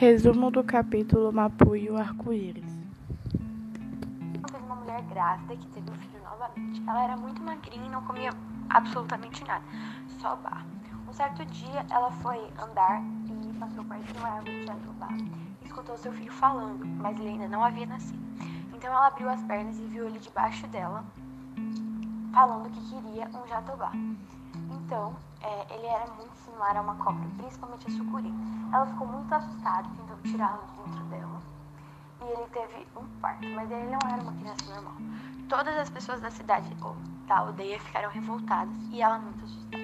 [0.00, 2.72] Resumo do capítulo Mapu e o Arco-Íris.
[4.50, 6.82] Teve uma mulher grávida que teve um filho novamente.
[6.88, 8.30] Ela era muito magrinha e não comia
[8.70, 9.62] absolutamente nada,
[10.18, 10.66] só barro.
[11.06, 15.08] Um certo dia ela foi andar e passou perto de uma árvore de jatobá.
[15.66, 18.24] Escutou seu filho falando, mas ele ainda não havia nascido.
[18.74, 21.04] Então ela abriu as pernas e viu ele debaixo dela,
[22.32, 23.92] falando que queria um jatobá.
[24.70, 28.32] Então, é, ele era muito similar a uma cobra, principalmente a sucuri.
[28.72, 31.42] Ela ficou muito assustada, tentou tirá-lo de dentro dela.
[32.20, 34.94] E ele teve um parto, mas ele não era uma criança normal.
[35.48, 36.94] Todas as pessoas da cidade ou
[37.26, 39.79] da aldeia ficaram revoltadas e ela muito assustada.